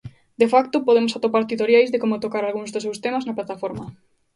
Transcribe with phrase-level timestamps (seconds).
[0.41, 3.85] De facto, podemos atopar titoriais de como tocar algúns dos seus temas na plataforma.